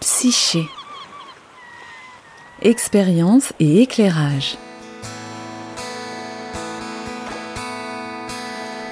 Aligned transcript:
Psyché. 0.00 0.66
Expérience 2.62 3.52
et 3.60 3.82
éclairage. 3.82 4.56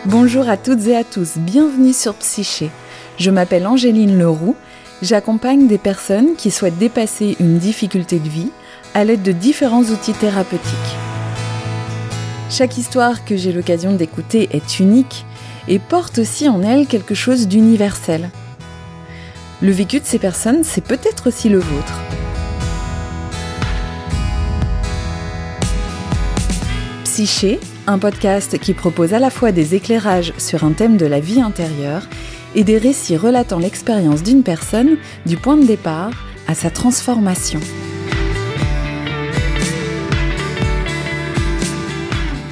Bonjour 0.04 0.50
à 0.50 0.58
toutes 0.58 0.86
et 0.86 0.94
à 0.94 1.04
tous, 1.04 1.38
bienvenue 1.38 1.94
sur 1.94 2.12
Psyché. 2.16 2.70
Je 3.18 3.30
m'appelle 3.30 3.66
Angéline 3.66 4.18
Leroux, 4.18 4.54
j'accompagne 5.00 5.66
des 5.66 5.78
personnes 5.78 6.36
qui 6.36 6.50
souhaitent 6.50 6.76
dépasser 6.76 7.36
une 7.40 7.56
difficulté 7.56 8.18
de 8.18 8.28
vie 8.28 8.50
à 8.92 9.04
l'aide 9.04 9.22
de 9.22 9.32
différents 9.32 9.84
outils 9.84 10.12
thérapeutiques. 10.12 10.96
Chaque 12.50 12.76
histoire 12.76 13.24
que 13.24 13.34
j'ai 13.34 13.52
l'occasion 13.52 13.94
d'écouter 13.94 14.50
est 14.52 14.78
unique 14.78 15.24
et 15.68 15.78
porte 15.78 16.18
aussi 16.18 16.50
en 16.50 16.62
elle 16.62 16.86
quelque 16.86 17.14
chose 17.14 17.48
d'universel. 17.48 18.28
Le 19.60 19.72
vécu 19.72 19.98
de 19.98 20.04
ces 20.04 20.20
personnes, 20.20 20.62
c'est 20.62 20.84
peut-être 20.84 21.26
aussi 21.26 21.48
le 21.48 21.58
vôtre. 21.58 22.00
Psyché, 27.02 27.58
un 27.88 27.98
podcast 27.98 28.56
qui 28.60 28.72
propose 28.72 29.14
à 29.14 29.18
la 29.18 29.30
fois 29.30 29.50
des 29.50 29.74
éclairages 29.74 30.32
sur 30.38 30.62
un 30.62 30.70
thème 30.70 30.96
de 30.96 31.06
la 31.06 31.18
vie 31.18 31.40
intérieure 31.40 32.06
et 32.54 32.62
des 32.62 32.78
récits 32.78 33.16
relatant 33.16 33.58
l'expérience 33.58 34.22
d'une 34.22 34.44
personne 34.44 34.96
du 35.26 35.36
point 35.36 35.56
de 35.56 35.66
départ 35.66 36.12
à 36.46 36.54
sa 36.54 36.70
transformation. 36.70 37.58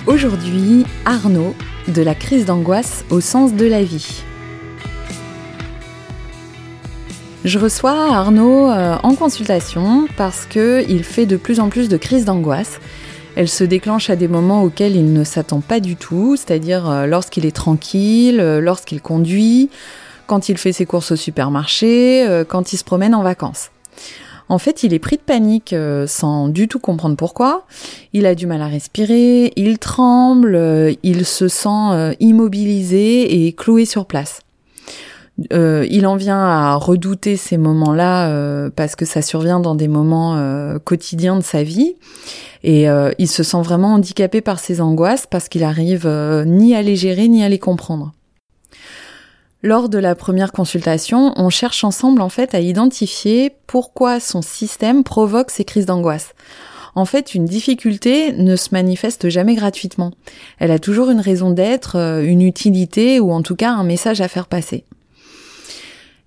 Aujourd'hui, 0.09 0.85
Arnaud, 1.05 1.55
de 1.87 2.03
la 2.03 2.17
crise 2.17 2.47
d'angoisse 2.47 3.05
au 3.11 3.21
sens 3.21 3.55
de 3.55 3.67
la 3.67 3.85
vie. 3.85 4.25
Je 7.47 7.61
reçois 7.61 8.13
Arnaud 8.13 8.69
euh, 8.73 8.97
en 9.05 9.15
consultation 9.15 10.09
parce 10.17 10.47
qu'il 10.47 11.05
fait 11.05 11.27
de 11.27 11.37
plus 11.37 11.61
en 11.61 11.69
plus 11.69 11.89
de 11.89 11.97
crises 11.97 12.25
d'angoisse. 12.25 12.81
Elle 13.37 13.49
se 13.49 13.63
déclenche 13.63 14.11
à 14.11 14.17
des 14.17 14.27
moments 14.27 14.65
auxquels 14.65 14.97
il 14.97 15.13
ne 15.13 15.23
s'attend 15.23 15.61
pas 15.61 15.79
du 15.79 15.95
tout, 15.95 16.35
c'est-à-dire 16.35 16.91
euh, 16.91 17.07
lorsqu'il 17.07 17.47
est 17.47 17.55
tranquille, 17.55 18.41
euh, 18.41 18.61
lorsqu'il 18.61 19.01
conduit, 19.01 19.71
quand 20.27 20.49
il 20.49 20.59
fait 20.59 20.73
ses 20.73 20.87
courses 20.87 21.13
au 21.13 21.17
supermarché, 21.17 22.27
quand 22.49 22.73
il 22.73 22.79
se 22.79 22.83
promène 22.83 23.15
en 23.15 23.23
vacances. 23.23 23.71
En 24.49 24.59
fait, 24.59 24.83
il 24.83 24.93
est 24.93 24.99
pris 24.99 25.15
de 25.15 25.23
panique 25.23 25.73
sans 26.09 26.49
du 26.49 26.67
tout 26.67 26.81
comprendre 26.81 27.15
pourquoi. 27.15 27.65
Il 28.13 28.27
a 28.27 28.35
du 28.35 28.49
mal 28.49 28.61
à 28.61 28.67
respirer, 28.67 29.53
il 29.55 29.79
tremble, 29.79 30.97
il 31.05 31.25
se 31.25 31.47
sent 31.47 32.17
immobilisé 32.19 33.47
et 33.47 33.53
cloué 33.53 33.85
sur 33.85 34.07
place. 34.07 34.41
Euh, 35.53 35.87
il 35.91 36.07
en 36.07 36.17
vient 36.17 36.41
à 36.41 36.75
redouter 36.77 37.37
ces 37.37 37.59
moments-là 37.59 38.31
euh, 38.31 38.71
parce 38.75 38.97
que 38.97 39.05
ça 39.05 39.21
survient 39.21 39.61
dans 39.61 39.75
des 39.75 39.89
moments 39.89 40.37
euh, 40.37 40.79
quotidiens 40.79 41.37
de 41.37 41.43
sa 41.43 41.63
vie. 41.63 41.97
Et 42.65 42.87
il 43.19 43.29
se 43.29 43.45
sent 43.45 43.63
vraiment 43.63 43.95
handicapé 43.95 44.41
par 44.41 44.59
ces 44.59 44.81
angoisses 44.81 45.29
parce 45.29 45.49
qu'il 45.49 45.63
arrive 45.63 46.09
ni 46.47 46.75
à 46.75 46.83
les 46.83 46.97
gérer 46.97 47.29
ni 47.29 47.45
à 47.45 47.49
les 47.49 47.61
comprendre. 47.61 48.13
Lors 49.63 49.89
de 49.89 49.99
la 49.99 50.17
première 50.17 50.51
consultation, 50.51 51.33
on 51.37 51.49
cherche 51.49 51.85
ensemble 51.85 52.21
en 52.21 52.29
fait 52.29 52.57
à 52.57 52.61
identifier 52.61 53.53
pourquoi 53.69 54.19
son 54.19 54.43
système 54.43 55.05
provoque 55.05 55.53
ces 55.53 55.65
crises 55.65 55.87
d'angoisse. 55.87 56.35
En 56.97 57.05
fait, 57.05 57.37
une 57.37 57.45
difficulté 57.45 58.33
ne 58.33 58.57
se 58.57 58.71
manifeste 58.73 59.29
jamais 59.29 59.55
gratuitement. 59.55 60.11
Elle 60.59 60.73
a 60.73 60.81
toujours 60.81 61.11
une 61.11 61.21
raison 61.21 61.51
d'être, 61.53 61.95
une 61.95 62.43
utilité 62.43 63.21
ou 63.21 63.31
en 63.31 63.43
tout 63.43 63.55
cas 63.55 63.71
un 63.71 63.85
message 63.85 64.21
à 64.21 64.27
faire 64.27 64.49
passer. 64.49 64.85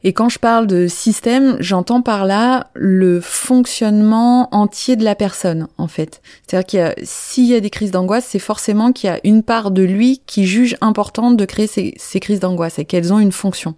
Et 0.04 0.14
quand 0.14 0.30
je 0.30 0.40
parle 0.40 0.66
de 0.66 0.88
système, 0.88 1.58
j'entends 1.60 2.02
par 2.02 2.26
là 2.26 2.68
le 2.74 3.20
fonctionnement 3.20 4.48
entier 4.56 4.96
de 4.96 5.04
la 5.04 5.14
personne, 5.14 5.68
en 5.78 5.88
fait. 5.88 6.22
C'est-à-dire 6.48 6.66
qu'il 6.66 6.80
y 6.80 6.84
a, 6.84 6.96
s'il 7.04 7.46
y 7.46 7.56
a 7.56 7.60
des 7.60 7.70
crises 7.70 7.92
d'angoisse, 7.92 8.26
c'est 8.26 8.40
forcément 8.40 8.94
qu'il 8.94 9.10
y 9.10 9.14
a 9.14 9.20
une 9.26 9.44
part 9.44 9.72
de 9.72 9.84
lui 9.84 10.22
qui 10.26 10.46
juge 10.46 10.78
importante 10.80 11.36
de 11.36 11.44
créer 11.44 11.68
ces, 11.68 12.20
crises 12.22 12.40
d'angoisse 12.40 12.80
et 12.80 12.86
qu'elles 12.86 13.12
ont 13.12 13.20
une 13.20 13.34
fonction. 13.34 13.76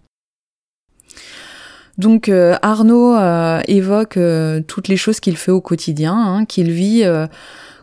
Donc 1.97 2.29
euh, 2.29 2.55
Arnaud 2.61 3.15
euh, 3.15 3.61
évoque 3.67 4.17
euh, 4.17 4.61
toutes 4.65 4.87
les 4.87 4.97
choses 4.97 5.19
qu'il 5.19 5.37
fait 5.37 5.51
au 5.51 5.61
quotidien, 5.61 6.13
hein, 6.13 6.45
qu'il 6.45 6.71
vit 6.71 7.03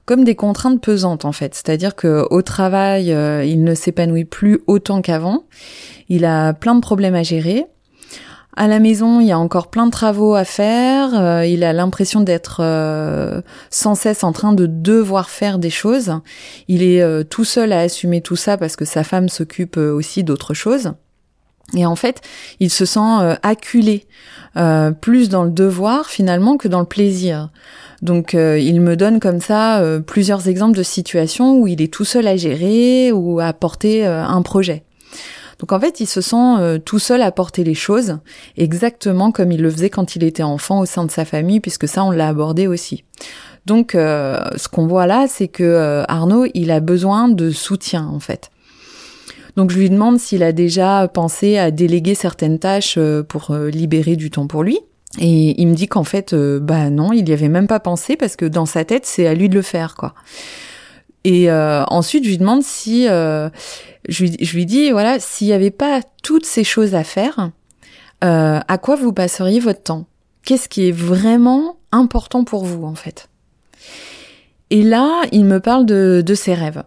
comme 0.07 0.23
des 0.23 0.37
contraintes 0.37 0.81
pesantes 0.81 1.25
en 1.25 1.33
fait. 1.33 1.57
C'est-à-dire 1.57 1.97
que 1.97 2.25
au 2.31 2.43
travail, 2.43 3.09
il 3.09 3.65
ne 3.65 3.75
s'épanouit 3.75 4.25
plus 4.25 4.61
autant 4.69 5.03
qu'avant. 5.03 5.45
Il 6.09 6.25
a 6.25 6.53
plein 6.53 6.77
de 6.77 6.81
problèmes 6.81 7.17
à 7.17 7.25
gérer. 7.25 7.67
À 8.57 8.67
la 8.67 8.81
maison, 8.81 9.21
il 9.21 9.27
y 9.27 9.33
a 9.33 9.39
encore 9.39 9.69
plein 9.69 9.87
de 9.87 9.93
travaux 9.93 10.35
à 10.35 10.45
faire. 10.45 11.11
Euh, 11.15 11.47
il 11.47 11.63
a 11.63 11.73
l'impression 11.73 12.21
d'être 12.21 12.61
euh, 12.61 13.41
sans 13.71 13.95
cesse 13.95 14.25
en 14.25 14.33
train 14.33 14.53
de 14.53 14.67
devoir 14.67 15.31
faire 15.31 15.59
des 15.59 15.71
choses. 15.71 16.13
Il 16.67 16.83
est 16.83 17.01
euh, 17.01 17.23
tout 17.23 17.45
seul 17.45 17.73
à 17.73 17.81
assumer 17.81 18.21
tout 18.21 18.37
ça 18.37 18.57
parce 18.57 18.75
que 18.75 18.85
sa 18.85 19.05
femme 19.05 19.29
s'occupe 19.29 19.77
aussi 19.77 20.25
d'autres 20.25 20.55
choses. 20.55 20.93
Et 21.77 21.85
en 21.85 21.97
fait, 21.97 22.23
il 22.61 22.71
se 22.71 22.87
sent 22.87 23.37
acculé, 23.43 24.07
plus 25.03 25.29
dans 25.29 25.45
le 25.45 25.51
devoir 25.51 26.07
finalement 26.07 26.57
que 26.57 26.67
dans 26.67 26.81
le 26.81 26.87
plaisir. 26.87 27.51
Donc 28.01 28.33
il 28.33 28.81
me 28.81 28.97
donne 28.97 29.21
comme 29.21 29.43
ça 29.43 29.83
plusieurs 30.07 30.49
exemples 30.49 30.79
de 30.79 30.83
situations 30.83 31.59
où 31.59 31.67
il 31.67 31.83
est 31.83 31.93
tout 31.93 32.07
seul 32.07 32.27
à 32.27 32.39
gérer 32.39 33.13
ou 33.13 33.39
à 33.39 33.53
porter 33.53 34.07
un 34.07 34.41
projet. 34.41 34.87
Donc 35.59 35.73
en 35.73 35.81
fait, 35.81 36.01
il 36.01 36.07
se 36.07 36.21
sent 36.21 36.37
euh, 36.37 36.79
tout 36.79 36.99
seul 36.99 37.21
à 37.23 37.33
porter 37.33 37.65
les 37.65 37.75
choses, 37.75 38.19
exactement 38.57 39.33
comme 39.33 39.51
il 39.51 39.61
le 39.61 39.71
faisait 39.71 39.91
quand 39.91 40.15
il 40.15 40.23
était 40.23 40.43
enfant 40.43 40.81
au 40.81 40.87
sein 40.87 41.05
de 41.05 41.11
sa 41.11 41.25
famille, 41.25 41.61
puisque 41.61 41.89
ça, 41.89 42.05
on 42.05 42.11
l'a 42.11 42.29
abordé 42.29 42.67
aussi. 42.67 43.05
Donc 43.67 43.95
euh, 43.95 44.41
ce 44.57 44.69
qu'on 44.69 44.87
voit 44.87 45.07
là, 45.07 45.27
c'est 45.29 45.49
que 45.49 45.65
euh, 45.65 46.05
Arnaud, 46.07 46.47
il 46.55 46.71
a 46.71 46.81
besoin 46.81 47.29
de 47.29 47.51
soutien 47.51 48.07
en 48.07 48.21
fait. 48.21 48.51
Donc 49.57 49.71
je 49.73 49.79
lui 49.79 49.91
demande 49.91 50.21
s'il 50.21 50.45
a 50.45 50.53
déjà 50.53 51.09
pensé 51.09 51.59
à 51.59 51.73
déléguer 51.73 52.15
certaines 52.15 52.61
tâches 52.61 52.97
pour 53.27 53.53
libérer 53.53 54.15
du 54.15 54.31
temps 54.31 54.47
pour 54.47 54.63
lui. 54.63 54.79
Et 55.19 55.61
il 55.61 55.67
me 55.67 55.75
dit 55.75 55.89
qu'en 55.89 56.05
fait, 56.05 56.33
bah 56.33 56.91
non, 56.91 57.13
il 57.13 57.29
y 57.29 57.33
avait 57.33 57.49
même 57.49 57.67
pas 57.67 57.81
pensé 57.81 58.15
parce 58.15 58.37
que 58.37 58.45
dans 58.45 58.67
sa 58.67 58.85
tête, 58.85 59.05
c'est 59.05 59.27
à 59.27 59.35
lui 59.35 59.49
de 59.49 59.57
le 59.57 59.63
faire, 59.63 59.97
quoi. 59.97 60.15
Et 61.25 61.51
ensuite, 61.51 62.25
je 62.25 62.31
lui 62.31 62.39
demande 62.39 62.62
si 62.62 63.06
je 64.09 64.25
lui, 64.25 64.37
je 64.41 64.56
lui 64.56 64.67
dis, 64.67 64.91
voilà, 64.91 65.21
s'il 65.21 65.47
n'y 65.47 65.53
avait 65.53 65.71
pas 65.71 66.01
toutes 66.23 66.47
ces 66.47 66.65
choses 66.65 66.95
à 66.95 67.05
faire, 67.05 67.51
euh, 68.25 68.59
à 68.67 68.79
quoi 68.79 68.97
vous 68.97 69.12
passeriez 69.12 69.61
votre 69.61 69.83
temps? 69.83 70.06
Qu'est-ce 70.45 70.69
qui 70.69 70.89
est 70.89 70.93
vraiment 70.93 71.77
important 71.93 72.45
pour 72.45 72.65
vous, 72.65 72.84
en 72.84 72.95
fait? 72.95 73.29
Et 74.71 74.83
là, 74.83 75.23
il 75.33 75.45
me 75.45 75.61
parle 75.61 75.87
de, 75.87 76.23
de 76.25 76.34
ses 76.34 76.55
rêves. 76.55 76.83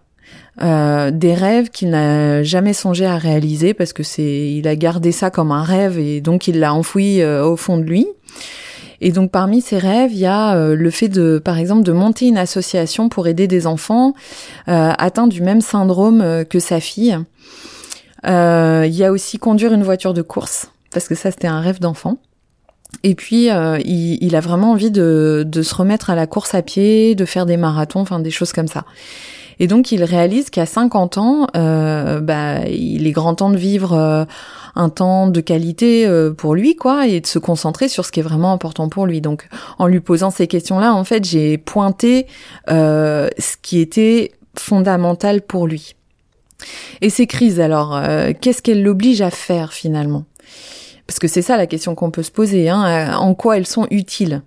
Euh, 0.62 1.12
des 1.12 1.34
rêves 1.34 1.69
qu'il 1.69 1.92
n'a 1.92 2.44
jamais 2.44 2.74
songé 2.74 3.06
à 3.06 3.18
réaliser 3.18 3.74
parce 3.74 3.94
que 3.94 4.03
c'est 4.03 4.52
il 4.52 4.68
a 4.68 4.75
gardé 4.75 5.13
ça 5.13 5.31
comme 5.31 5.52
un 5.52 5.63
rêve 5.63 5.98
et 5.98 6.19
donc 6.19 6.48
il 6.50 6.59
l'a 6.59 6.74
enfoui 6.74 7.22
euh, 7.22 7.46
au 7.46 7.56
fond 7.56 7.78
de 7.78 7.84
lui. 7.84 8.06
Et 9.01 9.12
donc 9.12 9.31
parmi 9.31 9.62
ces 9.62 9.79
rêves, 9.79 10.13
il 10.13 10.19
y 10.19 10.28
a 10.28 10.56
euh, 10.56 10.75
le 10.75 10.89
fait 10.91 11.09
de, 11.09 11.41
par 11.44 11.57
exemple, 11.57 11.84
de 11.84 11.91
monter 11.91 12.28
une 12.28 12.38
association 12.38 13.09
pour 13.09 13.28
aider 13.28 13.47
des 13.47 13.66
enfants 13.66 14.13
euh, 14.69 14.94
atteints 14.97 15.28
du 15.28 15.41
même 15.41 15.62
syndrome 15.62 16.22
euh, 16.22 16.44
que 16.44 16.59
sa 16.59 16.79
fille. 16.79 17.17
il 18.23 18.95
y 18.95 19.03
a 19.03 19.12
aussi 19.12 19.39
conduire 19.39 19.73
une 19.73 19.84
voiture 19.84 20.13
de 20.13 20.22
course, 20.22 20.72
parce 20.94 21.07
que 21.07 21.16
ça 21.16 21.31
c'était 21.31 21.47
un 21.47 21.59
rêve 21.59 21.79
d'enfant. 21.79 22.17
Et 23.03 23.16
puis, 23.16 23.47
il, 23.47 24.35
a 24.35 24.39
vraiment 24.41 24.73
envie 24.73 24.91
de, 24.91 25.44
de, 25.47 25.62
se 25.62 25.73
remettre 25.73 26.09
à 26.09 26.16
la 26.16 26.28
course 26.28 26.53
à 26.53 26.62
pied, 26.62 27.16
de 27.16 27.23
faire 27.23 27.45
des 27.45 27.56
marathons, 27.56 28.01
enfin 28.01 28.19
des 28.19 28.29
choses 28.29 28.51
comme 28.51 28.68
ça. 28.68 28.83
Et 29.62 29.68
donc, 29.68 29.92
il 29.92 30.04
réalise 30.04 30.50
qu'à 30.50 30.66
50 30.66 31.18
ans, 31.20 31.48
bah, 31.54 32.68
il 32.68 33.06
est 33.06 33.12
grand 33.12 33.36
temps 33.36 33.52
de 33.52 33.58
vivre 33.58 34.28
un 34.76 34.90
temps 34.90 35.28
de 35.28 35.42
qualité 35.42 36.06
euh, 36.06 36.32
pour 36.32 36.56
lui, 36.56 36.76
quoi, 36.76 37.08
et 37.08 37.20
de 37.20 37.28
se 37.28 37.40
concentrer 37.40 37.90
sur 37.90 38.06
ce 38.06 38.12
qui 38.12 38.19
est 38.19 38.24
vraiment 38.24 38.52
important 38.52 38.90
pour 38.90 39.06
lui. 39.06 39.22
Donc, 39.22 39.48
en 39.80 39.88
lui 39.88 40.00
posant 40.00 40.30
ces 40.30 40.48
questions-là, 40.48 40.94
en 40.94 41.04
fait, 41.04 41.25
j'ai 41.25 41.58
pointé 41.58 42.28
euh, 42.69 43.30
ce 43.38 43.56
qui 43.62 43.80
était 43.80 44.31
fondamental 44.58 45.42
pour 45.42 45.68
lui. 45.68 45.96
Et 47.02 47.10
ces 47.10 47.28
crises, 47.28 47.60
alors, 47.60 47.96
euh, 47.96 48.31
qu'est-ce 48.40 48.62
qu'elles 48.62 48.84
l'obligent 48.84 49.22
à 49.22 49.31
faire 49.31 49.74
finalement? 49.74 50.25
Parce 51.07 51.19
que 51.19 51.28
c'est 51.28 51.42
ça 51.42 51.57
la 51.57 51.68
question 51.68 51.96
qu'on 51.96 52.12
peut 52.12 52.24
se 52.24 52.31
poser. 52.31 52.69
Hein, 52.69 53.18
en 53.18 53.34
quoi 53.34 53.57
elles 53.57 53.68
sont 53.68 53.88
utiles? 53.90 54.44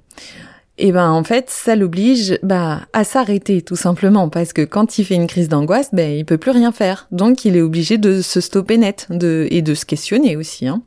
Et 0.76 0.90
ben 0.90 1.10
en 1.10 1.22
fait, 1.22 1.50
ça 1.50 1.76
l'oblige 1.76 2.38
bah 2.42 2.82
à 2.92 3.04
s'arrêter 3.04 3.62
tout 3.62 3.76
simplement 3.76 4.28
parce 4.28 4.52
que 4.52 4.62
quand 4.62 4.98
il 4.98 5.04
fait 5.04 5.14
une 5.14 5.28
crise 5.28 5.48
d'angoisse, 5.48 5.90
ben 5.92 6.10
il 6.10 6.24
peut 6.24 6.38
plus 6.38 6.50
rien 6.50 6.72
faire. 6.72 7.06
Donc 7.12 7.44
il 7.44 7.56
est 7.56 7.60
obligé 7.60 7.96
de 7.96 8.22
se 8.22 8.40
stopper 8.40 8.76
net 8.76 9.06
de 9.10 9.46
et 9.50 9.62
de 9.62 9.74
se 9.74 9.86
questionner 9.86 10.36
aussi 10.36 10.66
hein. 10.66 10.82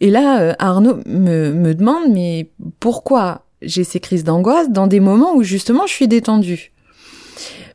Et 0.00 0.10
là 0.10 0.40
euh, 0.40 0.54
Arnaud 0.58 0.98
me, 1.04 1.52
me 1.52 1.74
demande 1.74 2.12
mais 2.12 2.48
pourquoi 2.78 3.44
j'ai 3.60 3.84
ces 3.84 3.98
crises 3.98 4.24
d'angoisse 4.24 4.70
dans 4.70 4.86
des 4.86 5.00
moments 5.00 5.34
où 5.34 5.42
justement 5.42 5.86
je 5.86 5.92
suis 5.92 6.08
détendue? 6.08 6.72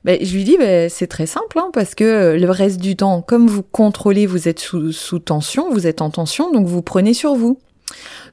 Ben, 0.06 0.20
je 0.22 0.36
lui 0.36 0.44
dis, 0.44 0.56
ben, 0.56 0.88
c'est 0.88 1.08
très 1.08 1.26
simple, 1.26 1.58
hein, 1.58 1.72
parce 1.74 1.96
que 1.96 2.38
le 2.40 2.50
reste 2.52 2.80
du 2.80 2.96
temps, 2.96 3.24
comme 3.24 3.48
vous 3.48 3.64
contrôlez, 3.64 4.28
vous 4.28 4.48
êtes 4.48 4.60
sous, 4.60 4.92
sous 4.92 5.18
tension, 5.18 5.72
vous 5.72 5.88
êtes 5.88 6.00
en 6.00 6.12
tension, 6.12 6.52
donc 6.52 6.68
vous 6.68 6.84
prenez 6.84 7.16
sur 7.16 7.34
vous. 7.34 7.58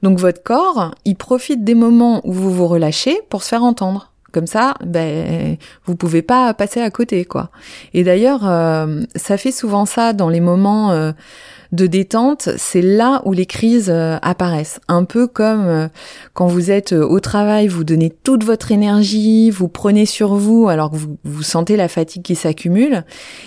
Donc 0.03 0.19
votre 0.19 0.43
corps, 0.43 0.95
il 1.05 1.17
profite 1.17 1.65
des 1.65 1.75
moments 1.75 2.21
où 2.25 2.33
vous 2.33 2.51
vous 2.51 2.67
relâchez 2.67 3.21
pour 3.29 3.43
se 3.43 3.49
faire 3.49 3.63
entendre. 3.63 4.11
Comme 4.33 4.47
ça, 4.47 4.75
ben, 4.85 5.59
vous 5.85 5.95
pouvez 5.95 6.23
pas 6.23 6.55
passer 6.55 6.81
à 6.81 6.91
côté, 6.91 7.27
quoi. 7.27 7.51
Et 7.93 8.03
d'ailleurs, 8.03 8.49
euh, 8.49 9.03
ça 9.15 9.37
fait 9.37 9.53
souvent 9.53 9.85
ça 9.85 10.15
dans 10.15 10.31
les 10.31 10.41
moments 10.41 10.91
euh, 10.91 11.13
de 11.73 11.87
détente, 11.87 12.51
c'est 12.59 12.83
là 12.83 13.23
où 13.25 13.33
les 13.33 13.47
crises 13.47 13.91
euh, 13.91 14.19
apparaissent. 14.21 14.79
Un 14.89 15.05
peu 15.05 15.27
comme 15.27 15.67
euh, 15.67 15.89
quand 16.35 16.47
vous 16.47 16.71
êtes 16.71 16.93
euh, 16.93 17.07
au 17.07 17.19
travail, 17.19 17.67
vous 17.67 17.83
donnez 17.83 18.11
toute 18.11 18.45
votre 18.45 18.73
énergie, 18.73 19.51
vous 19.51 19.69
prenez 19.69 20.05
sur 20.05 20.35
vous 20.35 20.69
alors 20.69 20.91
que 20.91 20.97
vous, 20.97 21.17
vous 21.25 21.43
sentez 21.43 21.77
la 21.77 21.89
fatigue 21.89 22.23
qui 22.23 22.35
s'accumule. 22.35 23.05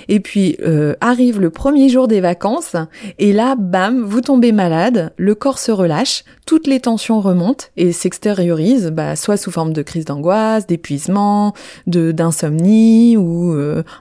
Et 0.07 0.19
puis 0.19 0.57
arrive 1.01 1.39
le 1.39 1.49
premier 1.49 1.89
jour 1.89 2.07
des 2.07 2.21
vacances 2.21 2.75
et 3.19 3.33
là, 3.33 3.55
bam, 3.57 4.03
vous 4.03 4.21
tombez 4.21 4.51
malade, 4.51 5.13
le 5.17 5.35
corps 5.35 5.59
se 5.59 5.71
relâche, 5.71 6.23
toutes 6.45 6.67
les 6.67 6.79
tensions 6.79 7.19
remontent 7.19 7.65
et 7.77 7.91
s'extériorisent, 7.91 8.91
bah, 8.91 9.15
soit 9.15 9.37
sous 9.37 9.51
forme 9.51 9.73
de 9.73 9.81
crise 9.81 10.05
d'angoisse, 10.05 10.67
d'épuisement, 10.67 11.53
de 11.87 12.11
d'insomnie 12.11 13.17
ou 13.17 13.53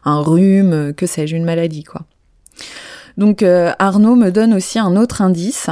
un 0.05 0.21
rhume, 0.21 0.95
que 0.95 1.07
sais-je, 1.07 1.37
une 1.37 1.45
maladie 1.45 1.85
quoi. 1.85 2.03
Donc 3.17 3.43
euh, 3.43 3.73
Arnaud 3.79 4.17
me 4.17 4.31
donne 4.31 4.55
aussi 4.55 4.79
un 4.79 4.97
autre 4.97 5.23
indice, 5.23 5.71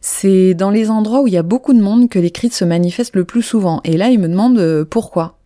c'est 0.00 0.54
dans 0.54 0.70
les 0.70 0.90
endroits 0.90 1.22
où 1.22 1.26
il 1.28 1.32
y 1.32 1.38
a 1.38 1.42
beaucoup 1.42 1.72
de 1.72 1.80
monde 1.80 2.08
que 2.08 2.18
les 2.18 2.30
crises 2.30 2.54
se 2.54 2.64
manifestent 2.64 3.16
le 3.16 3.24
plus 3.24 3.42
souvent. 3.42 3.80
Et 3.84 3.96
là, 3.96 4.08
il 4.10 4.18
me 4.18 4.28
demande 4.28 4.58
euh, 4.58 4.84
pourquoi. 4.84 5.38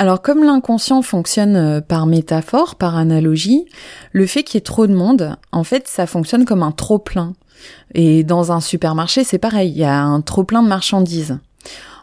Alors 0.00 0.22
comme 0.22 0.44
l'inconscient 0.44 1.02
fonctionne 1.02 1.56
euh, 1.56 1.80
par 1.80 2.06
métaphore, 2.06 2.76
par 2.76 2.96
analogie, 2.96 3.66
le 4.12 4.26
fait 4.26 4.42
qu'il 4.42 4.56
y 4.56 4.58
ait 4.58 4.62
trop 4.62 4.86
de 4.86 4.94
monde, 4.94 5.36
en 5.52 5.64
fait, 5.64 5.88
ça 5.88 6.06
fonctionne 6.06 6.44
comme 6.44 6.62
un 6.62 6.72
trop 6.72 6.98
plein. 6.98 7.34
Et 7.94 8.22
dans 8.22 8.52
un 8.52 8.60
supermarché, 8.60 9.24
c'est 9.24 9.38
pareil, 9.38 9.70
il 9.70 9.78
y 9.78 9.84
a 9.84 10.00
un 10.02 10.20
trop 10.20 10.44
plein 10.44 10.62
de 10.62 10.68
marchandises. 10.68 11.38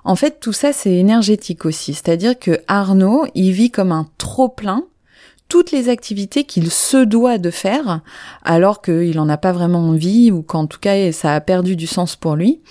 En 0.04 0.16
fait, 0.16 0.40
tout 0.40 0.54
ça, 0.54 0.72
c'est 0.72 0.94
énergétique 0.94 1.66
aussi. 1.66 1.94
C'est-à-dire 1.94 2.38
que 2.38 2.60
Arnaud, 2.68 3.26
il 3.34 3.52
vit 3.52 3.72
comme 3.72 3.92
un 3.92 4.08
trop 4.18 4.50
plein 4.50 4.84
toutes 5.48 5.72
les 5.72 5.90
activités 5.90 6.44
qu'il 6.44 6.72
se 6.72 6.98
doit 6.98 7.38
de 7.38 7.52
faire, 7.52 8.02
alors 8.44 8.82
qu'il 8.82 9.16
n'en 9.16 9.30
a 9.30 9.38
pas 9.38 9.52
vraiment 9.52 9.80
envie, 9.80 10.32
ou 10.32 10.42
qu'en 10.42 10.66
tout 10.68 10.80
cas 10.80 11.12
ça 11.12 11.36
a 11.36 11.42
perdu 11.42 11.76
du 11.76 11.88
sens 11.88 12.16
pour 12.16 12.36
lui. 12.36 12.62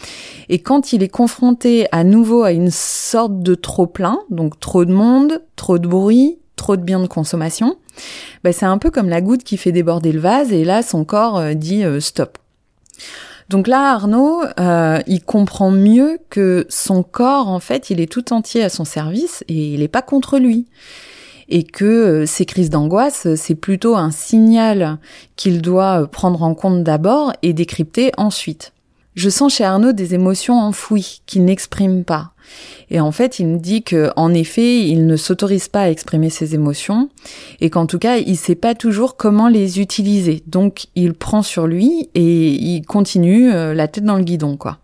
Et 0.48 0.58
quand 0.58 0.92
il 0.92 1.02
est 1.02 1.08
confronté 1.08 1.86
à 1.92 2.04
nouveau 2.04 2.42
à 2.42 2.52
une 2.52 2.70
sorte 2.70 3.40
de 3.40 3.54
trop 3.54 3.86
plein, 3.86 4.18
donc 4.30 4.58
trop 4.58 4.84
de 4.84 4.92
monde, 4.92 5.42
trop 5.56 5.78
de 5.78 5.86
bruit, 5.86 6.38
trop 6.56 6.76
de 6.76 6.82
biens 6.82 7.00
de 7.00 7.06
consommation, 7.06 7.76
bah 8.42 8.52
c'est 8.52 8.66
un 8.66 8.78
peu 8.78 8.90
comme 8.90 9.08
la 9.08 9.20
goutte 9.20 9.44
qui 9.44 9.56
fait 9.56 9.72
déborder 9.72 10.12
le 10.12 10.20
vase, 10.20 10.52
et 10.52 10.64
là 10.64 10.82
son 10.82 11.04
corps 11.04 11.38
euh, 11.38 11.54
dit 11.54 11.84
euh, 11.84 12.00
stop. 12.00 12.38
Donc 13.50 13.68
là, 13.68 13.92
Arnaud, 13.92 14.42
euh, 14.58 15.00
il 15.06 15.22
comprend 15.22 15.70
mieux 15.70 16.18
que 16.30 16.66
son 16.70 17.02
corps, 17.02 17.48
en 17.48 17.60
fait, 17.60 17.90
il 17.90 18.00
est 18.00 18.10
tout 18.10 18.32
entier 18.32 18.64
à 18.64 18.70
son 18.70 18.86
service 18.86 19.44
et 19.48 19.74
il 19.74 19.80
n'est 19.80 19.88
pas 19.88 20.00
contre 20.00 20.38
lui 20.38 20.66
et 21.48 21.64
que 21.64 21.84
euh, 21.84 22.26
ces 22.26 22.46
crises 22.46 22.70
d'angoisse, 22.70 23.34
c'est 23.36 23.54
plutôt 23.54 23.96
un 23.96 24.10
signal 24.10 24.98
qu'il 25.36 25.62
doit 25.62 26.02
euh, 26.02 26.06
prendre 26.06 26.42
en 26.42 26.54
compte 26.54 26.82
d'abord 26.82 27.32
et 27.42 27.52
décrypter 27.52 28.12
ensuite. 28.16 28.72
Je 29.14 29.30
sens 29.30 29.54
chez 29.54 29.64
Arnaud 29.64 29.92
des 29.92 30.14
émotions 30.14 30.58
enfouies 30.58 31.22
qu'il 31.26 31.44
n'exprime 31.44 32.02
pas. 32.04 32.32
Et 32.90 32.98
en 33.00 33.12
fait, 33.12 33.38
il 33.38 33.46
me 33.46 33.58
dit 33.58 33.84
que, 33.84 34.10
en 34.16 34.34
effet, 34.34 34.80
il 34.80 35.06
ne 35.06 35.16
s'autorise 35.16 35.68
pas 35.68 35.82
à 35.82 35.88
exprimer 35.88 36.30
ses 36.30 36.54
émotions 36.54 37.08
et 37.60 37.70
qu'en 37.70 37.86
tout 37.86 38.00
cas, 38.00 38.16
il 38.16 38.36
sait 38.36 38.56
pas 38.56 38.74
toujours 38.74 39.16
comment 39.16 39.48
les 39.48 39.80
utiliser. 39.80 40.42
Donc, 40.48 40.86
il 40.96 41.14
prend 41.14 41.42
sur 41.42 41.68
lui 41.68 42.10
et 42.14 42.48
il 42.48 42.84
continue 42.84 43.52
euh, 43.52 43.72
la 43.72 43.86
tête 43.86 44.04
dans 44.04 44.16
le 44.16 44.24
guidon, 44.24 44.56
quoi. 44.56 44.78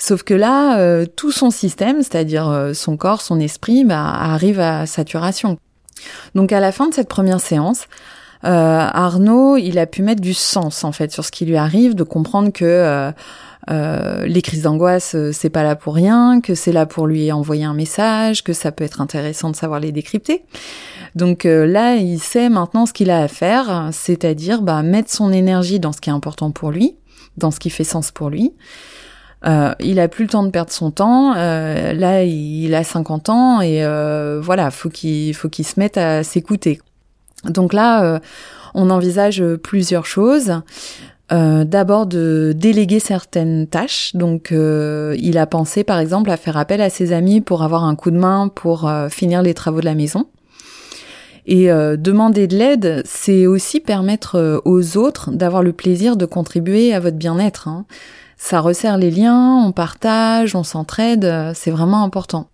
Sauf 0.00 0.22
que 0.22 0.34
là, 0.34 1.04
tout 1.16 1.32
son 1.32 1.50
système, 1.50 2.04
c'est-à-dire 2.04 2.70
son 2.72 2.96
corps, 2.96 3.20
son 3.20 3.40
esprit, 3.40 3.84
bah, 3.84 4.04
arrive 4.04 4.60
à 4.60 4.86
saturation. 4.86 5.58
Donc 6.34 6.52
à 6.52 6.60
la 6.60 6.72
fin 6.72 6.88
de 6.88 6.94
cette 6.94 7.08
première 7.08 7.40
séance, 7.40 7.86
euh, 8.44 8.48
Arnaud, 8.48 9.56
il 9.56 9.78
a 9.78 9.86
pu 9.86 10.02
mettre 10.02 10.20
du 10.20 10.34
sens 10.34 10.84
en 10.84 10.92
fait 10.92 11.10
sur 11.10 11.24
ce 11.24 11.30
qui 11.30 11.44
lui 11.44 11.56
arrive, 11.56 11.94
de 11.94 12.04
comprendre 12.04 12.52
que 12.52 12.64
euh, 12.64 13.10
euh, 13.70 14.26
les 14.26 14.42
crises 14.42 14.62
d'angoisse, 14.62 15.16
c'est 15.32 15.50
pas 15.50 15.62
là 15.62 15.76
pour 15.76 15.94
rien, 15.94 16.40
que 16.40 16.54
c'est 16.54 16.72
là 16.72 16.86
pour 16.86 17.06
lui 17.06 17.32
envoyer 17.32 17.64
un 17.64 17.74
message, 17.74 18.44
que 18.44 18.52
ça 18.52 18.72
peut 18.72 18.84
être 18.84 19.00
intéressant 19.00 19.50
de 19.50 19.56
savoir 19.56 19.80
les 19.80 19.92
décrypter. 19.92 20.44
Donc 21.14 21.44
là, 21.44 21.96
il 21.96 22.20
sait 22.20 22.48
maintenant 22.48 22.86
ce 22.86 22.92
qu'il 22.92 23.10
a 23.10 23.20
à 23.20 23.28
faire, 23.28 23.88
c'est-à-dire 23.92 24.62
bah, 24.62 24.82
mettre 24.82 25.10
son 25.10 25.32
énergie 25.32 25.80
dans 25.80 25.92
ce 25.92 26.00
qui 26.00 26.10
est 26.10 26.12
important 26.12 26.50
pour 26.50 26.70
lui, 26.70 26.96
dans 27.36 27.50
ce 27.50 27.58
qui 27.58 27.70
fait 27.70 27.84
sens 27.84 28.10
pour 28.10 28.30
lui, 28.30 28.52
euh, 29.46 29.72
il 29.80 30.00
a 30.00 30.08
plus 30.08 30.24
le 30.24 30.30
temps 30.30 30.42
de 30.42 30.50
perdre 30.50 30.72
son 30.72 30.90
temps. 30.90 31.34
Euh, 31.36 31.92
là, 31.92 32.24
il 32.24 32.74
a 32.74 32.82
50 32.82 33.28
ans 33.28 33.60
et 33.60 33.84
euh, 33.84 34.40
voilà, 34.42 34.70
faut 34.70 34.88
qu'il 34.88 35.34
faut 35.34 35.48
qu'il 35.48 35.64
se 35.64 35.78
mette 35.78 35.96
à 35.96 36.22
s'écouter. 36.22 36.80
Donc 37.44 37.72
là, 37.72 38.20
on 38.74 38.90
envisage 38.90 39.44
plusieurs 39.62 40.06
choses. 40.06 40.60
D'abord 41.30 42.06
de 42.06 42.52
déléguer 42.56 42.98
certaines 42.98 43.68
tâches. 43.68 44.16
Donc, 44.16 44.50
il 44.50 45.38
a 45.38 45.46
pensé, 45.46 45.84
par 45.84 46.00
exemple, 46.00 46.30
à 46.30 46.36
faire 46.36 46.56
appel 46.56 46.80
à 46.80 46.90
ses 46.90 47.12
amis 47.12 47.40
pour 47.40 47.62
avoir 47.62 47.84
un 47.84 47.94
coup 47.94 48.10
de 48.10 48.18
main 48.18 48.48
pour 48.48 48.90
finir 49.08 49.42
les 49.42 49.54
travaux 49.54 49.78
de 49.78 49.84
la 49.84 49.94
maison. 49.94 50.26
Et 51.46 51.68
demander 51.68 52.48
de 52.48 52.56
l'aide, 52.56 53.02
c'est 53.04 53.46
aussi 53.46 53.78
permettre 53.78 54.60
aux 54.64 54.96
autres 54.96 55.30
d'avoir 55.30 55.62
le 55.62 55.72
plaisir 55.72 56.16
de 56.16 56.26
contribuer 56.26 56.92
à 56.92 56.98
votre 56.98 57.18
bien-être. 57.18 57.68
Hein 57.68 57.86
ça 58.38 58.60
resserre 58.60 58.96
les 58.96 59.10
liens, 59.10 59.62
on 59.66 59.72
partage, 59.72 60.54
on 60.54 60.62
s'entraide, 60.62 61.24
euh, 61.24 61.52
c'est 61.54 61.72
vraiment 61.72 62.04
important. 62.04 62.48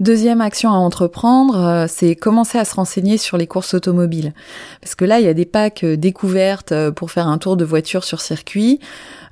Deuxième 0.00 0.40
action 0.40 0.70
à 0.70 0.76
entreprendre, 0.76 1.56
euh, 1.56 1.86
c'est 1.88 2.14
commencer 2.14 2.58
à 2.58 2.64
se 2.64 2.74
renseigner 2.74 3.16
sur 3.16 3.36
les 3.36 3.46
courses 3.46 3.74
automobiles. 3.74 4.32
Parce 4.80 4.94
que 4.94 5.04
là, 5.04 5.18
il 5.18 5.26
y 5.26 5.28
a 5.28 5.34
des 5.34 5.44
packs 5.44 5.82
euh, 5.84 5.96
découvertes 5.96 6.74
pour 6.90 7.10
faire 7.12 7.28
un 7.28 7.38
tour 7.38 7.56
de 7.56 7.64
voiture 7.64 8.04
sur 8.04 8.20
circuit. 8.20 8.80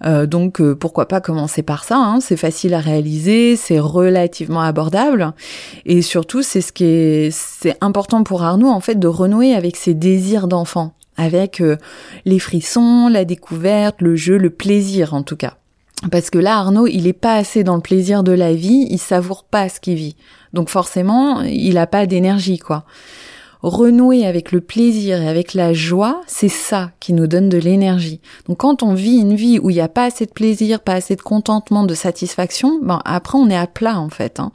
donc 0.05 0.63
pourquoi 0.75 1.09
pas 1.09 1.21
commencer 1.21 1.63
par 1.63 1.85
ça 1.85 1.97
hein. 1.97 2.21
C'est 2.21 2.37
facile 2.37 2.75
à 2.75 2.81
réaliser, 2.81 3.57
c'est 3.57 3.81
relativement 3.81 4.61
abordable. 4.61 5.33
Et 5.85 6.01
surtout, 6.01 6.43
c'est 6.43 6.61
ce 6.61 6.73
qui 6.73 6.85
est, 6.85 7.31
c'est 7.33 7.77
important 7.81 8.23
pour 8.23 8.43
Arnaud 8.43 8.69
en 8.69 8.81
fait 8.81 8.99
de 8.99 9.09
renouer 9.09 9.55
avec 9.55 9.77
ses 9.77 9.95
désirs 9.95 10.49
d'enfant 10.49 10.93
avec 11.17 11.61
euh, 11.61 11.77
les 12.25 12.39
frissons, 12.39 13.09
la 13.09 13.25
découverte, 13.25 14.01
le 14.01 14.17
jeu, 14.17 14.37
le 14.37 14.51
plaisir 14.51 15.15
en 15.15 15.23
tout 15.23 15.37
cas. 15.37 15.57
Parce 16.11 16.29
que 16.31 16.39
là, 16.39 16.59
Arnaud, 16.59 16.87
il 16.87 17.07
est 17.07 17.15
pas 17.15 17.35
assez 17.35 17.65
dans 17.65 17.77
le 17.77 17.81
plaisir 17.81 18.23
de 18.23 18.33
la 18.33 18.53
vie, 18.53 18.87
il 18.91 18.99
savoure 18.99 19.45
pas 19.45 19.69
ce 19.69 19.81
qu'il 19.81 19.95
vit. 19.95 20.17
Donc 20.53 20.69
forcément, 20.69 21.41
il 21.41 21.79
a 21.79 21.87
pas 21.87 22.07
d'énergie, 22.07 22.59
quoi. 22.59 22.85
Renouer 23.63 24.27
avec 24.27 24.53
le 24.53 24.61
plaisir 24.61 25.21
et 25.21 25.29
avec 25.29 25.55
la 25.55 25.73
joie, 25.73 26.21
c'est 26.27 26.51
ça 26.51 26.93
qui 27.01 27.15
nous 27.15 27.27
donne 27.27 27.49
de 27.49 27.59
l'énergie. 27.59 28.21
Donc 28.47 28.59
quand 28.59 28.83
on 28.83 28.93
vit 28.93 29.17
une 29.17 29.35
vie 29.35 29.59
où 29.59 29.71
il 29.71 29.75
n'y 29.75 29.81
a 29.81 29.89
pas 29.89 30.05
assez 30.05 30.27
de 30.27 30.31
plaisir, 30.31 30.81
pas 30.81 30.93
assez 30.93 31.17
de 31.17 31.23
contentement, 31.23 31.85
de 31.85 31.95
satisfaction, 31.95 32.79
ben 32.83 33.01
après 33.05 33.39
on 33.39 33.49
est 33.49 33.57
à 33.57 33.67
plat 33.67 33.99
en 33.99 34.11
fait. 34.11 34.39
Hein. 34.39 34.53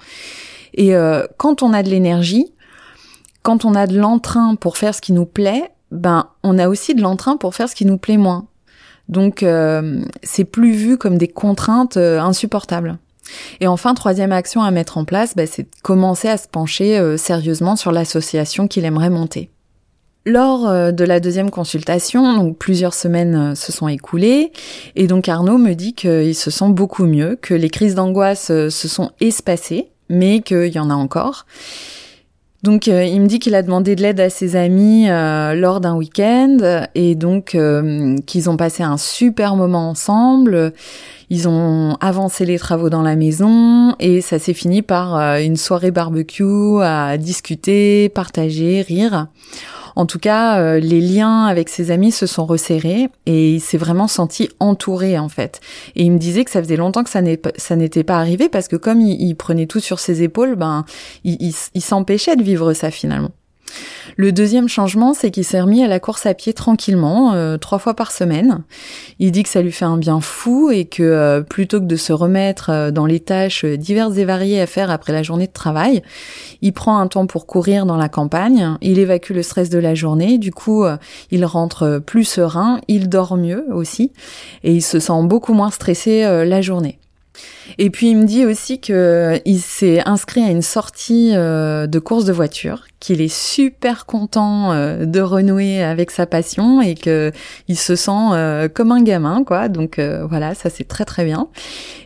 Et 0.76 0.96
euh, 0.96 1.26
quand 1.38 1.64
on 1.64 1.74
a 1.74 1.84
de 1.84 1.90
l'énergie, 1.90 2.54
quand 3.42 3.66
on 3.66 3.74
a 3.74 3.88
de 3.88 3.98
l'entrain 3.98 4.56
pour 4.56 4.78
faire 4.78 4.94
ce 4.94 5.02
qui 5.02 5.14
nous 5.14 5.26
plaît, 5.26 5.72
ben 5.92 6.28
on 6.44 6.58
a 6.58 6.68
aussi 6.68 6.96
de 6.96 7.02
l'entrain 7.02 7.38
pour 7.38 7.54
faire 7.54 7.70
ce 7.70 7.76
qui 7.76 7.86
nous 7.86 7.98
plaît 7.98 8.18
moins. 8.18 8.48
Donc 9.10 9.44
euh, 9.44 10.02
c'est 10.24 10.46
plus 10.46 10.72
vu 10.72 10.98
comme 10.98 11.18
des 11.18 11.28
contraintes 11.28 11.98
euh, 11.98 12.20
insupportables. 12.20 12.98
Et 13.60 13.68
enfin, 13.68 13.94
troisième 13.94 14.32
action 14.32 14.62
à 14.62 14.72
mettre 14.72 14.98
en 14.98 15.06
place, 15.06 15.36
ben, 15.36 15.48
c'est 15.50 15.64
de 15.64 15.70
commencer 15.84 16.28
à 16.28 16.38
se 16.38 16.48
pencher 16.48 16.98
euh, 16.98 17.18
sérieusement 17.18 17.76
sur 17.76 17.92
l'association 17.92 18.68
qu'il 18.68 18.86
aimerait 18.86 19.10
monter. 19.10 19.50
Lors 20.24 20.94
de 20.94 21.04
la 21.04 21.20
deuxième 21.20 21.50
consultation, 21.50 22.38
donc 22.38 22.60
plusieurs 22.60 22.94
semaines 22.94 23.56
se 23.56 23.72
sont 23.72 23.88
écoulées, 23.88 24.52
et 24.96 25.08
donc 25.08 25.28
Arnaud 25.28 25.58
me 25.58 25.74
dit 25.74 25.96
qu'il 25.96 26.36
se 26.36 26.52
sent 26.52 26.70
beaucoup 26.70 27.06
mieux, 27.06 27.40
que 27.42 27.56
les 27.56 27.72
crises 27.72 27.96
d'angoisse 27.96 28.46
se 28.50 28.70
sont 28.70 29.10
espacées, 29.20 29.88
mais 30.10 30.42
qu'il 30.42 30.68
y 30.68 30.78
en 30.78 30.92
a 30.92 30.94
encore, 30.94 31.48
donc 32.64 32.88
euh, 32.88 33.04
il 33.04 33.20
me 33.22 33.26
dit 33.26 33.40
qu'il 33.40 33.56
a 33.56 33.64
demandé 33.64 33.96
de 33.96 34.04
l'aide 34.04 34.20
à 34.20 34.30
ses 34.30 34.56
amis 34.56 35.10
euh, 35.10 35.56
lors 35.56 35.82
d'un 35.82 35.96
week-end 35.96 36.86
et 36.94 37.16
donc 37.16 37.56
euh, 37.56 38.16
qu'ils 38.28 38.52
ont 38.52 38.58
passé 38.58 38.84
un 38.84 38.98
super 38.98 39.56
moment 39.56 39.90
ensemble. 39.90 40.74
Ils 41.32 41.48
ont 41.48 41.98
avancé 42.02 42.46
les 42.46 42.60
travaux 42.60 42.90
dans 42.90 43.02
la 43.02 43.16
maison 43.16 43.96
et 44.00 44.22
ça 44.22 44.38
s'est 44.38 44.54
fini 44.54 44.82
par 44.82 45.16
une 45.40 45.56
soirée 45.56 45.92
barbecue 45.92 46.82
à 46.84 47.18
discuter, 47.18 48.10
partager, 48.10 48.82
rire. 48.82 49.28
En 49.96 50.06
tout 50.06 50.20
cas, 50.20 50.60
euh, 50.60 50.80
les 50.80 51.02
liens 51.02 51.46
avec 51.46 51.70
ses 51.70 51.92
amis 51.92 52.12
se 52.12 52.26
sont 52.26 52.46
resserrés 52.46 53.10
et 53.26 53.54
il 53.54 53.60
s'est 53.60 53.78
vraiment 53.78 54.08
senti 54.08 54.50
entouré 54.60 55.18
en 55.18 55.30
fait. 55.30 55.60
Et 55.96 56.04
il 56.04 56.12
me 56.12 56.18
disait 56.18 56.46
que 56.46 56.52
ça 56.52 56.62
faisait 56.62 56.78
longtemps 56.78 57.04
que 57.04 57.10
ça 57.10 57.22
n'était 57.76 58.04
pas 58.04 58.18
arrivé 58.18 58.50
parce 58.50 58.68
que 58.68 58.76
comme 58.76 59.02
il, 59.02 59.36
prenait 59.36 59.66
tout 59.66 59.80
sur 59.80 60.00
ses 60.00 60.24
épaules, 60.24 60.56
ben 60.56 60.86
il, 61.24 61.54
il 61.74 61.82
s'empêchait 61.82 62.36
de 62.36 62.44
vivre 62.44 62.74
ça 62.74 62.92
finalement. 62.92 63.32
Le 64.18 64.32
deuxième 64.32 64.68
changement, 64.68 65.14
c'est 65.14 65.32
qu'il 65.32 65.44
s'est 65.44 65.62
remis 65.62 65.84
à 65.84 65.88
la 65.88 66.00
course 66.00 66.26
à 66.26 66.34
pied 66.34 66.54
tranquillement, 66.54 67.34
euh, 67.34 67.58
trois 67.58 67.80
fois 67.80 67.94
par 67.94 68.12
semaine. 68.12 68.64
Il 69.20 69.32
dit 69.32 69.44
que 69.44 69.50
ça 69.50 69.62
lui 69.62 69.72
fait 69.72 69.86
un 69.86 69.98
bien 69.98 70.22
fou 70.22 70.70
et 70.72 70.86
que 70.86 71.04
euh, 71.04 71.42
plutôt 71.42 71.80
que 71.80 71.86
de 71.86 71.96
se 71.96 72.14
remettre 72.14 72.70
euh, 72.70 72.92
dans 72.92 73.06
les 73.06 73.20
tâches 73.20 73.66
diverses 73.66 74.18
et 74.18 74.26
variées 74.26 74.62
à 74.62 74.68
faire 74.68 74.92
après 74.92 75.14
la 75.14 75.24
journée 75.24 75.48
de 75.48 75.54
travail, 75.54 76.02
il 76.62 76.74
prend 76.74 76.98
un 76.98 77.08
temps 77.08 77.26
pour 77.26 77.48
courir 77.48 77.86
dans 77.86 77.98
la 77.98 78.10
campagne, 78.10 78.78
il 78.82 79.00
évacue 79.00 79.32
le 79.34 79.44
stress 79.44 79.70
de 79.70 79.80
la 79.80 79.96
journée, 79.96 80.38
du 80.38 80.52
coup 80.52 80.86
il 81.32 81.46
rentre 81.46 82.02
plus 82.06 82.24
serein, 82.24 82.80
il 82.88 83.10
dort 83.10 83.38
mieux 83.38 83.66
aussi 83.72 84.12
et 84.64 84.74
il 84.74 84.82
se 84.82 85.00
sent 85.00 85.24
beaucoup 85.24 85.54
moins 85.54 85.72
stressé 85.72 86.22
la 86.46 86.62
journée. 86.62 87.01
Et 87.78 87.90
puis 87.90 88.10
il 88.10 88.18
me 88.18 88.26
dit 88.26 88.46
aussi 88.46 88.80
que 88.80 89.40
il 89.46 89.60
s'est 89.60 90.02
inscrit 90.06 90.44
à 90.44 90.50
une 90.50 90.62
sortie 90.62 91.32
euh, 91.34 91.88
de 91.88 92.00
course 92.00 92.26
de 92.26 92.34
voiture, 92.34 92.84
qu'il 93.00 93.22
est 93.22 93.34
super 93.34 94.06
content 94.06 94.72
euh, 94.72 95.06
de 95.06 95.22
renouer 95.22 95.82
avec 95.82 96.12
sa 96.12 96.26
passion 96.26 96.82
et 96.82 96.96
que 96.96 97.32
il 97.68 97.78
se 97.78 97.96
sent 97.96 98.12
euh, 98.12 98.68
comme 98.68 98.92
un 98.92 99.02
gamin 99.02 99.44
quoi. 99.44 99.70
Donc 99.70 100.00
voilà, 100.00 100.54
ça 100.56 100.70
c'est 100.70 100.88
très 100.88 101.06
très 101.06 101.26
bien. 101.26 101.48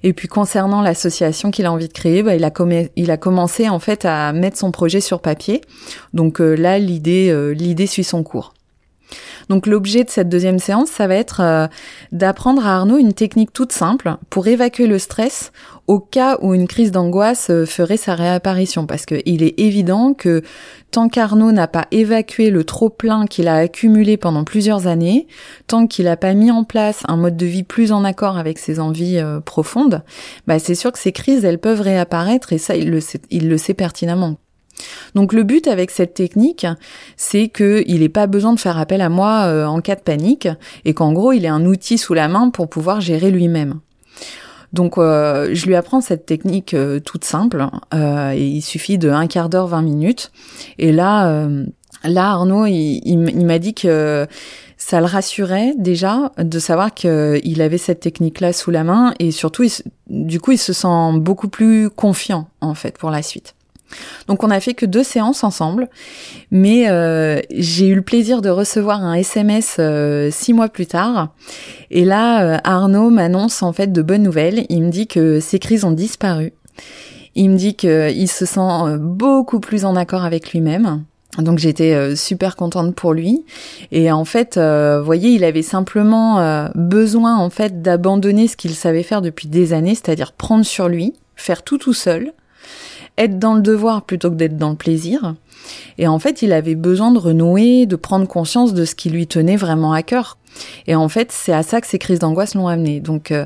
Et 0.03 0.13
puis 0.13 0.27
concernant 0.27 0.82
l'association 0.82 1.51
qu'il 1.51 1.65
a 1.65 1.72
envie 1.72 1.88
de 1.88 1.94
créer, 1.94 2.24
bah, 2.24 2.36
il 2.36 2.44
a 2.44 2.51
il 2.96 3.12
a 3.12 3.17
commencé 3.17 3.70
en 3.70 3.79
fait 3.79 4.05
à 4.05 4.34
mettre 4.34 4.58
son 4.58 4.72
projet 4.72 5.01
sur 5.01 5.22
papier. 5.22 5.62
Donc 6.13 6.39
là 6.39 6.79
l'idée 6.79 7.53
l'idée 7.53 7.88
suit 7.88 8.03
son 8.03 8.24
cours. 8.24 8.54
Donc 9.49 9.67
l'objet 9.67 10.03
de 10.03 10.09
cette 10.09 10.29
deuxième 10.29 10.59
séance, 10.59 10.89
ça 10.89 11.07
va 11.07 11.15
être 11.15 11.41
euh, 11.41 11.67
d'apprendre 12.11 12.65
à 12.65 12.75
Arnaud 12.75 12.97
une 12.97 13.13
technique 13.13 13.53
toute 13.53 13.71
simple 13.71 14.17
pour 14.29 14.47
évacuer 14.47 14.87
le 14.87 14.99
stress 14.99 15.51
au 15.87 15.99
cas 15.99 16.37
où 16.41 16.53
une 16.55 16.67
crise 16.67 16.91
d'angoisse 16.91 17.49
euh, 17.49 17.65
ferait 17.65 17.97
sa 17.97 18.15
réapparition. 18.15 18.87
Parce 18.87 19.05
qu'il 19.05 19.43
est 19.43 19.59
évident 19.59 20.13
que 20.13 20.41
tant 20.91 21.09
qu'Arnaud 21.09 21.51
n'a 21.51 21.67
pas 21.67 21.85
évacué 21.91 22.49
le 22.49 22.63
trop-plein 22.63 23.27
qu'il 23.27 23.47
a 23.47 23.55
accumulé 23.55 24.17
pendant 24.17 24.43
plusieurs 24.43 24.87
années, 24.87 25.27
tant 25.67 25.85
qu'il 25.87 26.05
n'a 26.05 26.17
pas 26.17 26.33
mis 26.33 26.51
en 26.51 26.63
place 26.63 27.03
un 27.07 27.17
mode 27.17 27.37
de 27.37 27.45
vie 27.45 27.63
plus 27.63 27.91
en 27.91 28.03
accord 28.03 28.37
avec 28.37 28.57
ses 28.57 28.79
envies 28.79 29.19
euh, 29.19 29.39
profondes, 29.39 30.01
bah 30.47 30.57
c'est 30.57 30.75
sûr 30.75 30.91
que 30.91 30.99
ces 30.99 31.11
crises, 31.11 31.45
elles 31.45 31.59
peuvent 31.59 31.81
réapparaître 31.81 32.53
et 32.53 32.57
ça, 32.57 32.75
il 32.75 32.89
le 32.89 32.99
il 33.29 33.49
le 33.49 33.57
sait 33.57 33.73
pertinemment. 33.73 34.37
Donc 35.13 35.34
le 35.34 35.44
but 35.44 35.67
avec 35.67 35.91
cette 35.91 36.13
technique, 36.13 36.67
c'est 37.17 37.48
qu'il 37.48 38.00
n'ait 38.00 38.10
pas 38.10 38.27
besoin 38.27 38.53
de 38.53 38.60
faire 38.60 38.77
appel 38.77 39.01
à 39.01 39.10
moi 39.10 39.44
euh, 39.46 39.65
en 39.65 39.82
cas 39.82 39.96
de 39.96 40.01
panique 40.01 40.48
et 40.84 40.94
qu'en 40.94 41.13
gros 41.13 41.32
il 41.32 41.46
ait 41.46 41.50
un 41.50 41.65
outil 41.65 41.98
sous 41.98 42.13
la 42.13 42.27
main 42.27 42.50
pour 42.50 42.70
pouvoir 42.70 43.01
gérer 43.01 43.32
lui-même. 43.32 43.79
Donc 44.74 44.98
euh, 44.98 45.50
je 45.53 45.65
lui 45.67 45.75
apprends 45.75 46.01
cette 46.01 46.25
technique 46.25 46.74
euh, 46.74 47.00
toute 47.00 47.24
simple 47.24 47.67
et 47.94 48.46
il 48.46 48.62
suffit 48.62 48.98
de 48.98 49.10
un 49.10 49.27
quart 49.27 49.50
d'heure, 49.50 49.67
20 49.67 49.82
minutes. 49.82 50.32
Et 50.77 50.91
là, 50.91 51.48
là 52.03 52.32
Arnaud, 52.32 52.65
il, 52.65 53.46
m'a 53.46 53.60
dit 53.60 53.74
que 53.74 54.27
ça 54.77 55.00
le 55.00 55.05
rassurait 55.05 55.74
déjà 55.77 56.34
de 56.38 56.60
savoir 56.60 56.94
qu'il 56.94 57.62
avait 57.62 57.77
cette 57.77 58.01
technique-là 58.01 58.51
sous 58.51 58.72
la 58.72 58.84
main 58.84 59.13
et 59.20 59.32
surtout, 59.32 59.63
du 60.08 60.41
coup, 60.41 60.51
il 60.51 60.58
se 60.58 60.74
sent 60.74 61.13
beaucoup 61.20 61.48
plus 61.48 61.89
confiant 61.89 62.50
en 62.60 62.74
fait 62.74 62.98
pour 62.98 63.12
la 63.12 63.22
suite. 63.22 63.55
Donc 64.27 64.43
on 64.43 64.49
a 64.49 64.59
fait 64.59 64.73
que 64.73 64.85
deux 64.85 65.03
séances 65.03 65.43
ensemble, 65.43 65.89
mais 66.51 66.89
euh, 66.89 67.39
j'ai 67.51 67.87
eu 67.87 67.95
le 67.95 68.01
plaisir 68.01 68.41
de 68.41 68.49
recevoir 68.49 69.03
un 69.03 69.13
SMS 69.13 69.77
euh, 69.79 70.29
six 70.31 70.53
mois 70.53 70.69
plus 70.69 70.87
tard. 70.87 71.29
Et 71.91 72.05
là, 72.05 72.43
euh, 72.43 72.57
Arnaud 72.63 73.09
m'annonce 73.09 73.61
en 73.61 73.73
fait 73.73 73.91
de 73.91 74.01
bonnes 74.01 74.23
nouvelles. 74.23 74.65
Il 74.69 74.83
me 74.83 74.89
dit 74.89 75.07
que 75.07 75.39
ses 75.39 75.59
crises 75.59 75.83
ont 75.83 75.91
disparu. 75.91 76.53
Il 77.35 77.49
me 77.51 77.57
dit 77.57 77.75
qu'il 77.75 78.29
se 78.29 78.45
sent 78.45 78.97
beaucoup 78.99 79.59
plus 79.59 79.85
en 79.85 79.95
accord 79.95 80.23
avec 80.23 80.51
lui-même. 80.51 81.03
Donc 81.37 81.59
j'étais 81.59 82.15
super 82.15 82.55
contente 82.55 82.95
pour 82.95 83.11
lui 83.11 83.43
et 83.91 84.09
en 84.09 84.23
fait, 84.23 84.57
vous 84.57 85.03
voyez, 85.03 85.31
il 85.31 85.43
avait 85.43 85.61
simplement 85.61 86.69
besoin 86.75 87.35
en 87.35 87.49
fait 87.49 87.81
d'abandonner 87.81 88.47
ce 88.47 88.55
qu'il 88.55 88.73
savait 88.73 89.03
faire 89.03 89.21
depuis 89.21 89.49
des 89.49 89.73
années, 89.73 89.95
c'est-à-dire 89.95 90.31
prendre 90.31 90.63
sur 90.63 90.87
lui, 90.87 91.13
faire 91.35 91.63
tout 91.63 91.77
tout 91.77 91.93
seul, 91.93 92.31
être 93.17 93.39
dans 93.39 93.55
le 93.55 93.62
devoir 93.62 94.03
plutôt 94.03 94.29
que 94.29 94.36
d'être 94.36 94.57
dans 94.57 94.69
le 94.69 94.75
plaisir. 94.75 95.36
Et 95.98 96.07
en 96.07 96.19
fait, 96.19 96.41
il 96.41 96.53
avait 96.53 96.75
besoin 96.75 97.12
de 97.12 97.17
renouer, 97.17 97.86
de 97.86 97.95
prendre 97.95 98.27
conscience 98.27 98.74
de 98.74 98.86
ce 98.86 98.95
qui 98.95 99.10
lui 99.10 99.27
tenait 99.27 99.55
vraiment 99.55 99.93
à 99.93 100.03
cœur. 100.03 100.38
Et 100.88 100.95
en 100.95 101.10
fait, 101.10 101.31
c'est 101.31 101.53
à 101.53 101.63
ça 101.63 101.81
que 101.81 101.88
ces 101.88 102.00
crises 102.00 102.19
d'angoisse 102.19 102.55
l'ont 102.55 102.67
amené. 102.67 103.00
Donc 103.00 103.31
euh, 103.31 103.45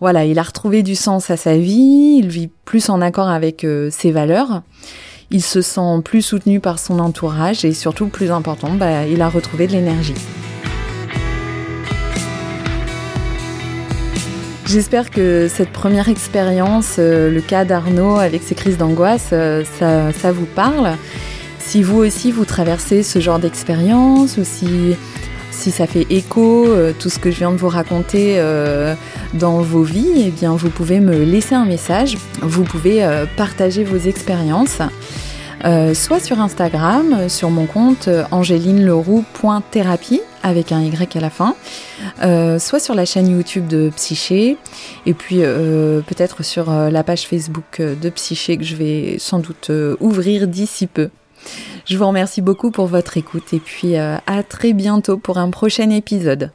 voilà, 0.00 0.24
il 0.24 0.38
a 0.38 0.42
retrouvé 0.42 0.82
du 0.82 0.94
sens 0.94 1.30
à 1.30 1.36
sa 1.36 1.56
vie, 1.56 2.18
il 2.18 2.28
vit 2.28 2.50
plus 2.64 2.90
en 2.90 3.00
accord 3.00 3.28
avec 3.28 3.64
euh, 3.64 3.88
ses 3.90 4.10
valeurs, 4.10 4.62
il 5.30 5.42
se 5.42 5.62
sent 5.62 6.00
plus 6.04 6.22
soutenu 6.22 6.60
par 6.60 6.78
son 6.78 6.98
entourage 6.98 7.64
et 7.64 7.72
surtout, 7.72 8.08
plus 8.08 8.30
important, 8.30 8.72
bah, 8.74 9.06
il 9.06 9.22
a 9.22 9.28
retrouvé 9.28 9.66
de 9.66 9.72
l'énergie. 9.72 10.14
J'espère 14.72 15.10
que 15.10 15.48
cette 15.48 15.68
première 15.68 16.08
expérience, 16.08 16.96
euh, 16.98 17.30
le 17.30 17.42
cas 17.42 17.66
d'Arnaud 17.66 18.16
avec 18.16 18.42
ses 18.42 18.54
crises 18.54 18.78
d'angoisse, 18.78 19.28
euh, 19.34 19.64
ça, 19.78 20.32
vous 20.32 20.46
parle. 20.46 20.96
Si 21.58 21.82
vous 21.82 21.98
aussi 21.98 22.32
vous 22.32 22.46
traversez 22.46 23.02
ce 23.02 23.18
genre 23.18 23.38
d'expérience 23.38 24.38
ou 24.38 24.44
si, 24.44 24.96
ça 25.50 25.86
fait 25.86 26.06
écho, 26.08 26.64
euh, 26.68 26.94
tout 26.98 27.10
ce 27.10 27.18
que 27.18 27.30
je 27.30 27.36
viens 27.40 27.52
de 27.52 27.58
vous 27.58 27.68
raconter 27.68 28.40
dans 29.34 29.60
vos 29.60 29.82
vies, 29.82 30.24
eh 30.28 30.30
bien 30.30 30.56
vous 30.56 30.70
pouvez 30.70 31.00
me 31.00 31.22
laisser 31.22 31.54
un 31.54 31.66
message, 31.66 32.16
vous 32.40 32.64
pouvez 32.64 33.06
partager 33.36 33.84
vos 33.84 33.98
expériences. 33.98 34.78
Euh, 35.64 35.94
soit 35.94 36.18
sur 36.18 36.40
Instagram, 36.40 37.28
sur 37.28 37.50
mon 37.50 37.66
compte 37.66 38.08
euh, 38.08 38.24
angélineleroux.thérapie 38.32 40.20
avec 40.42 40.72
un 40.72 40.80
Y 40.82 41.16
à 41.16 41.20
la 41.20 41.30
fin, 41.30 41.54
euh, 42.24 42.58
soit 42.58 42.80
sur 42.80 42.96
la 42.96 43.04
chaîne 43.04 43.28
YouTube 43.28 43.68
de 43.68 43.90
Psyché, 43.94 44.56
et 45.06 45.14
puis 45.14 45.36
peut-être 45.36 46.42
sur 46.42 46.68
la 46.68 47.04
page 47.04 47.28
Facebook 47.28 47.80
de 47.80 48.10
Psyché 48.10 48.56
que 48.56 48.64
je 48.64 48.74
vais 48.74 49.16
sans 49.20 49.38
doute 49.38 49.70
ouvrir 50.00 50.48
d'ici 50.48 50.88
peu. 50.88 51.10
Je 51.86 51.96
vous 51.96 52.08
remercie 52.08 52.42
beaucoup 52.42 52.72
pour 52.72 52.86
votre 52.86 53.16
écoute 53.16 53.52
et 53.52 53.60
puis 53.60 53.94
à 53.96 54.42
très 54.48 54.72
bientôt 54.72 55.16
pour 55.16 55.38
un 55.38 55.50
prochain 55.50 55.90
épisode. 55.90 56.50